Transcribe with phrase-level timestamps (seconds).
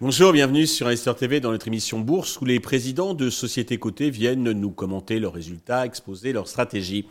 [0.00, 4.10] Bonjour, bienvenue sur Investor TV dans notre émission Bourse où les présidents de sociétés cotées
[4.10, 7.06] viennent nous commenter leurs résultats, exposer leurs stratégies.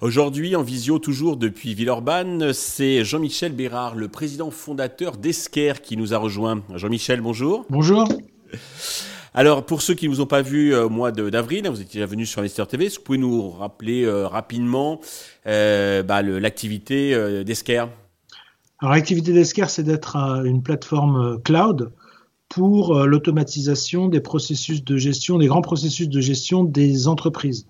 [0.00, 6.14] Aujourd'hui, en visio, toujours depuis Villeurbanne, c'est Jean-Michel Bérard, le président fondateur d'Esquer qui nous
[6.14, 6.62] a rejoint.
[6.74, 7.66] Jean-Michel, bonjour.
[7.70, 8.06] Bonjour.
[9.34, 12.00] Alors, pour ceux qui ne vous ont pas vu euh, au mois d'avril, vous étiez
[12.00, 15.00] déjà venu sur Investor TV, est-ce que vous pouvez nous rappeler euh, rapidement
[15.46, 17.84] euh, bah, l'activité d'Esquer
[18.78, 21.92] Alors, l'activité d'Esquer, c'est d'être une plateforme cloud
[22.48, 27.66] pour l'automatisation des processus de gestion, des grands processus de gestion des entreprises.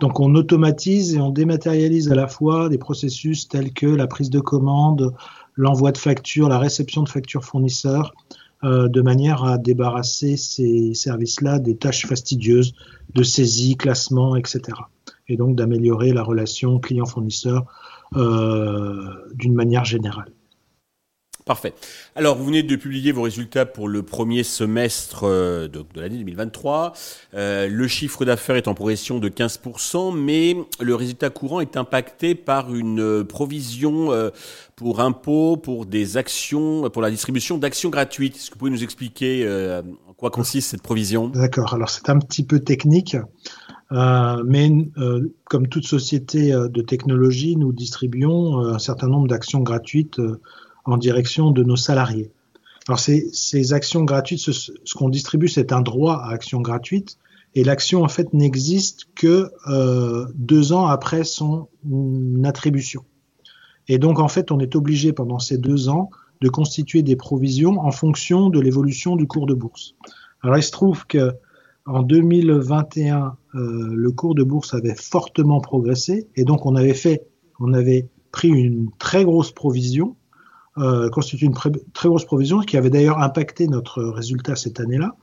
[0.00, 4.28] Donc on automatise et on dématérialise à la fois des processus tels que la prise
[4.28, 5.14] de commande,
[5.54, 8.12] l'envoi de factures, la réception de factures fournisseurs,
[8.66, 12.74] euh, de manière à débarrasser ces services-là des tâches fastidieuses
[13.14, 14.60] de saisie, classement, etc.
[15.28, 17.64] Et donc d'améliorer la relation client-fournisseur
[18.16, 20.32] euh, d'une manière générale.
[21.46, 21.74] Parfait.
[22.16, 26.92] Alors, vous venez de publier vos résultats pour le premier semestre euh, de, l'année 2023.
[27.34, 32.34] Euh, le chiffre d'affaires est en progression de 15%, mais le résultat courant est impacté
[32.34, 34.10] par une euh, provision
[34.74, 38.34] pour impôts, pour des actions, pour la distribution d'actions gratuites.
[38.34, 39.48] Est-ce que vous pouvez nous expliquer
[40.08, 41.28] en quoi consiste cette provision?
[41.28, 41.74] D'accord.
[41.74, 43.16] Alors, c'est un petit peu technique.
[43.92, 44.70] mais
[45.44, 50.20] comme toute société de technologie, nous distribuons un certain nombre d'actions gratuites
[50.86, 52.32] en direction de nos salariés.
[52.88, 57.18] Alors ces, ces actions gratuites, ce, ce qu'on distribue, c'est un droit à action gratuite,
[57.56, 61.68] et l'action en fait n'existe que euh, deux ans après son
[62.44, 63.04] attribution.
[63.88, 66.10] Et donc en fait, on est obligé pendant ces deux ans
[66.42, 69.94] de constituer des provisions en fonction de l'évolution du cours de bourse.
[70.42, 71.32] Alors il se trouve que
[71.86, 77.26] en 2021, euh, le cours de bourse avait fortement progressé, et donc on avait fait,
[77.58, 80.14] on avait pris une très grosse provision
[80.78, 85.16] euh, constitue une très grosse provision qui avait d'ailleurs impacté notre résultat cette année-là.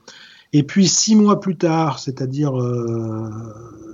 [0.54, 3.28] Et puis six mois plus tard, c'est-à-dire euh,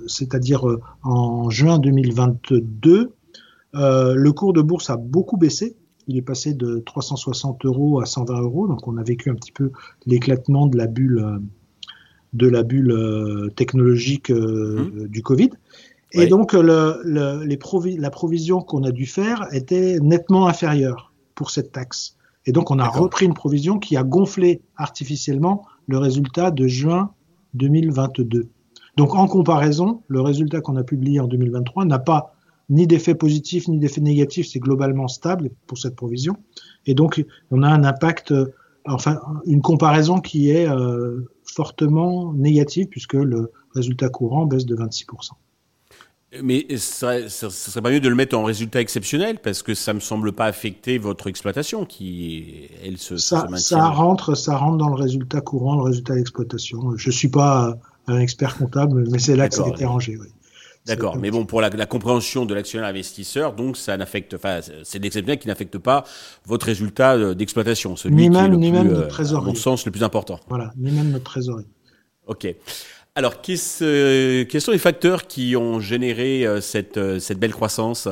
[0.05, 3.13] c'est-à-dire euh, en juin 2022,
[3.73, 5.75] euh, le cours de bourse a beaucoup baissé.
[6.07, 8.67] Il est passé de 360 euros à 120 euros.
[8.67, 9.71] Donc on a vécu un petit peu
[10.05, 11.41] l'éclatement de la bulle
[12.33, 15.07] de la bulle technologique mmh.
[15.07, 15.49] du Covid.
[16.11, 21.10] Et donc le, le, les provi la provision qu'on a dû faire était nettement inférieure
[21.35, 22.17] pour cette taxe.
[22.45, 27.11] Et donc, on a repris une provision qui a gonflé artificiellement le résultat de juin
[27.53, 28.49] 2022.
[28.97, 32.33] Donc, en comparaison, le résultat qu'on a publié en 2023 n'a pas
[32.69, 36.37] ni d'effet positif ni d'effet négatif, c'est globalement stable pour cette provision.
[36.85, 38.47] Et donc, on a un impact, euh,
[38.85, 45.31] enfin, une comparaison qui est euh, fortement négative puisque le résultat courant baisse de 26%.
[46.41, 49.93] Mais ce serait, serait pas mieux de le mettre en résultat exceptionnel parce que ça
[49.93, 54.87] me semble pas affecter votre exploitation qui, elle, se, ça, Ça rentre, ça rentre dans
[54.87, 56.95] le résultat courant, le résultat d'exploitation.
[56.95, 57.77] Je suis pas
[58.07, 60.17] un expert comptable, mais c'est là que ça a été rangé.
[60.17, 60.27] Oui.
[60.87, 64.97] D'accord, mais bon, pour la, la compréhension de l'actionnaire investisseur, donc ça n'affecte, enfin, c'est
[64.99, 66.05] l'exceptionnel qui n'affecte pas
[66.45, 69.07] votre résultat euh, d'exploitation, celui ni qui même, est le ni plus, même euh, notre
[69.09, 69.45] trésorerie.
[69.45, 70.39] à mon sens, le plus important.
[70.49, 71.67] Voilà, ni même notre trésorerie.
[72.25, 72.47] Ok.
[73.15, 78.07] Alors, quels sont les facteurs qui ont généré euh, cette, euh, cette belle croissance?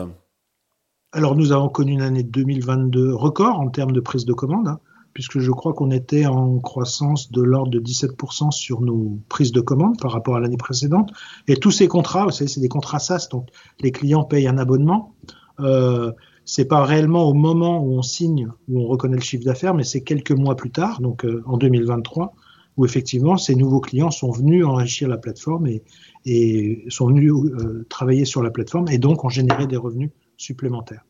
[1.14, 4.80] Alors, nous avons connu une année 2022 record en termes de prise de commande, hein,
[5.14, 9.62] puisque je crois qu'on était en croissance de l'ordre de 17% sur nos prises de
[9.62, 11.12] commande par rapport à l'année précédente.
[11.48, 13.48] Et tous ces contrats, vous savez, c'est des contrats SaaS, donc
[13.80, 15.16] les clients payent un abonnement.
[15.62, 16.12] Euh,
[16.44, 19.84] c'est pas réellement au moment où on signe où on reconnaît le chiffre d'affaires, mais
[19.84, 22.34] c'est quelques mois plus tard, donc euh, en 2023,
[22.80, 25.84] où effectivement ces nouveaux clients sont venus enrichir la plateforme et,
[26.26, 31.06] et sont venus euh, travailler sur la plateforme et donc ont généré des revenus supplémentaires.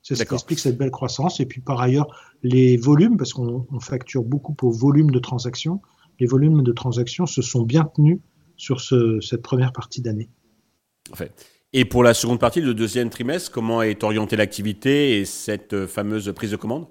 [0.00, 1.40] C'est ce qui explique cette belle croissance.
[1.40, 2.06] Et puis par ailleurs,
[2.44, 5.82] les volumes, parce qu'on facture beaucoup pour volume de transactions,
[6.20, 8.20] les volumes de transactions se sont bien tenus
[8.56, 10.30] sur ce, cette première partie d'année.
[11.12, 11.32] En fait.
[11.72, 16.32] Et pour la seconde partie, le deuxième trimestre, comment est orientée l'activité et cette fameuse
[16.32, 16.86] prise de commande?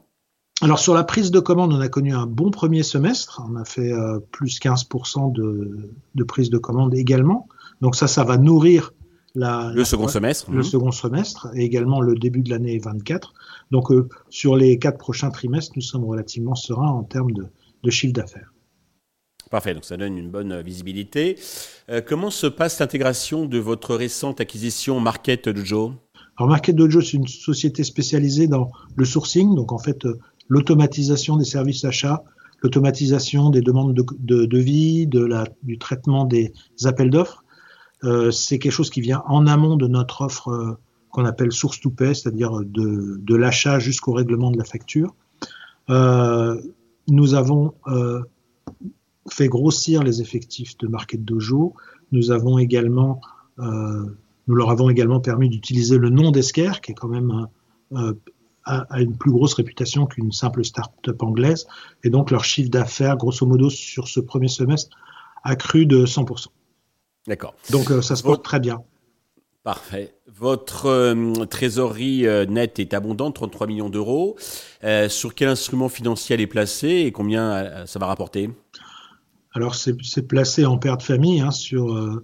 [0.62, 3.44] Alors sur la prise de commande, on a connu un bon premier semestre.
[3.48, 7.48] On a fait euh, plus 15% de, de, prise de commande également.
[7.82, 8.94] Donc ça, ça va nourrir
[9.36, 10.50] la, le second semestre.
[10.50, 10.64] Le mmh.
[10.64, 13.34] second semestre et également le début de l'année 24.
[13.70, 17.46] Donc euh, sur les quatre prochains trimestres, nous sommes relativement sereins en termes de,
[17.84, 18.52] de chiffre d'affaires.
[19.52, 21.38] Parfait, donc ça donne une bonne visibilité.
[21.90, 25.94] Euh, comment se passe l'intégration de votre récente acquisition Market Dojo?
[26.38, 30.06] Alors Market Dojo, c'est une société spécialisée dans le sourcing, donc en fait
[30.50, 32.24] l'automatisation des services achats,
[32.62, 34.06] l'automatisation des demandes de,
[34.46, 36.54] de, du traitement des
[36.86, 37.44] appels d'offres.
[38.04, 40.78] euh, c'est quelque chose qui vient en amont de notre offre euh,
[41.10, 45.16] qu'on appelle source to pay, c'est-à-dire de, l'achat jusqu'au règlement de la facture.
[45.90, 46.62] Euh,
[47.08, 47.74] nous avons
[49.30, 51.74] fait grossir les effectifs de Market Dojo.
[52.12, 53.22] Nous avons également,
[53.58, 57.48] nous leur avons également permis d'utiliser le nom d'Esker, qui est quand même
[58.68, 61.68] a, une plus grosse réputation qu'une simple start-up anglaise.
[62.04, 64.96] Et donc, leur chiffre d'affaires, grosso modo, sur ce premier semestre,
[65.44, 66.48] a cru de 100%.
[67.28, 67.56] D'accord.
[67.72, 68.82] Donc, euh, ça se porte très bien.
[69.64, 70.16] Parfait.
[70.34, 74.38] Votre euh, trésorerie euh, nette est abondante, 33 millions d'euros.
[75.10, 78.50] sur quel instrument financier elle est placée et combien ça va rapporter?
[79.54, 82.22] Alors, c'est placé en père de famille hein, sur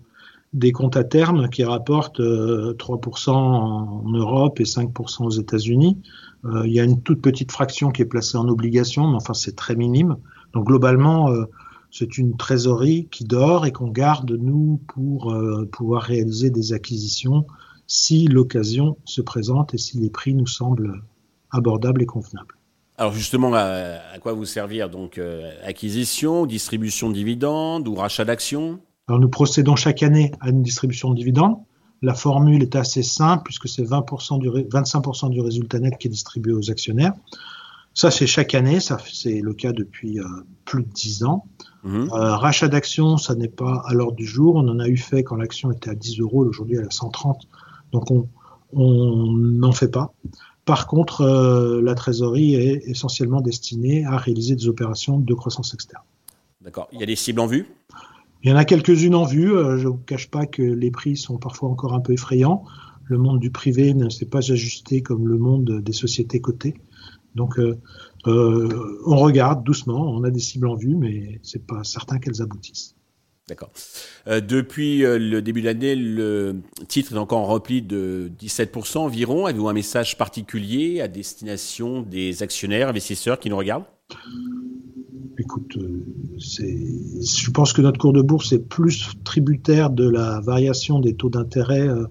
[0.53, 5.97] des comptes à terme qui rapportent 3% en Europe et 5% aux États-Unis.
[6.45, 9.33] Euh, il y a une toute petite fraction qui est placée en obligation, mais enfin
[9.33, 10.17] c'est très minime.
[10.53, 11.45] Donc globalement, euh,
[11.89, 17.45] c'est une trésorerie qui dort et qu'on garde nous pour euh, pouvoir réaliser des acquisitions
[17.87, 21.01] si l'occasion se présente et si les prix nous semblent
[21.51, 22.57] abordables et convenables.
[22.97, 24.89] Alors justement, à, quoi vous servir?
[24.89, 25.19] Donc
[25.63, 28.79] acquisition, distribution de dividendes ou rachat d'actions?
[29.07, 31.57] Alors nous procédons chaque année à une distribution de dividendes.
[32.01, 36.11] La formule est assez simple puisque c'est 20% du, 25% du résultat net qui est
[36.11, 37.13] distribué aux actionnaires.
[37.95, 40.25] Ça, c'est chaque année, ça c'est le cas depuis euh,
[40.65, 41.45] plus de 10 ans.
[41.83, 42.09] Mhm.
[42.11, 44.55] Euh, rachat d'actions, ça n'est pas à l'ordre du jour.
[44.55, 46.91] On en a eu fait quand l'action était à 10 euros, aujourd'hui elle est à
[46.91, 47.47] 130.
[47.91, 48.27] Donc on
[48.73, 50.13] n'en fait pas.
[50.65, 56.03] Par contre, euh, la trésorerie est essentiellement destinée à réaliser des opérations de croissance externe.
[56.61, 56.87] D'accord.
[56.93, 57.67] Il y a des cibles en vue?
[58.43, 59.55] Il y en a quelques-unes en vue.
[59.55, 62.63] Euh, je ne vous cache pas que les prix sont parfois encore un peu effrayants.
[63.05, 66.75] Le monde du privé ne s'est pas ajusté comme le monde des sociétés cotées.
[67.35, 67.79] Donc, euh,
[68.27, 70.11] euh, on regarde doucement.
[70.11, 72.95] On a des cibles en vue, mais c'est pas certain qu'elles aboutissent.
[73.49, 73.71] D'accord.
[74.25, 79.47] depuis le début de l'année, le titre est encore en repli de 17% environ.
[79.47, 83.83] Avez-vous un message particulier à destination des actionnaires, investisseurs qui nous regardent?
[85.39, 86.05] Écoute, euh,
[86.37, 91.29] je pense que notre cours de bourse est plus tributaire de la variation des taux
[91.29, 92.05] d'intérêt euh,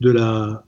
[0.00, 0.62] de la,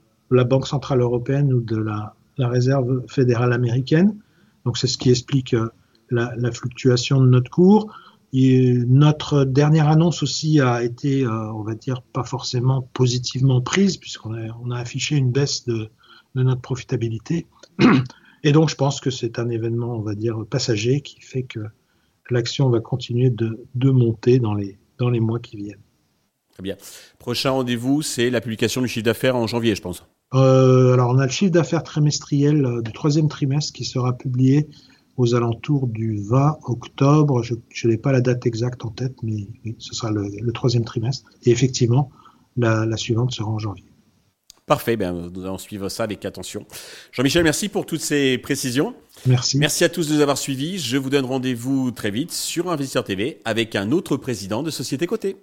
[0.45, 4.15] Banque centrale européenne ou de la, Réserve fédérale américaine.
[4.63, 5.67] Donc c'est ce qui explique euh,
[6.09, 7.93] la, fluctuation de notre cours.
[8.33, 14.77] Notre dernière annonce aussi a été, on va dire, pas forcément positivement prise, puisqu'on a,
[14.77, 15.89] affiché une baisse de
[16.35, 17.47] notre profitabilité.
[18.43, 21.59] Et donc, je pense que c'est un événement, on va dire, passager qui fait que
[22.29, 23.57] l'action va continuer de,
[23.89, 25.81] monter dans les, dans les mois qui viennent.
[26.53, 26.75] Très bien.
[27.17, 30.05] Prochain rendez-vous, c'est la publication du chiffre d'affaires en janvier, je pense.
[30.33, 34.67] Euh, alors, on a le chiffre d'affaires trimestriel euh, du troisième trimestre qui sera publié
[35.17, 37.43] aux alentours du 20 octobre.
[37.43, 39.47] Je n'ai pas la date exacte en tête, mais
[39.77, 41.29] ce sera le, troisième trimestre.
[41.43, 42.09] Et effectivement,
[42.55, 43.88] la suivante sera en janvier.
[44.69, 46.63] Parfait, ben, nous allons suivre ça avec attention.
[47.11, 48.93] Jean-Michel, merci pour toutes ces précisions.
[49.25, 49.57] Merci.
[49.57, 50.77] Merci à tous de nous avoir suivis.
[50.77, 55.07] Je vous donne rendez-vous très vite sur Investisseur TV avec un autre président de société
[55.07, 55.37] cotée.